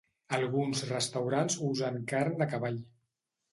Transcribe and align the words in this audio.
Alguns 0.37 0.81
restaurants 0.91 1.59
usen 1.69 2.01
carn 2.15 2.43
de 2.43 2.51
cavall. 2.57 2.83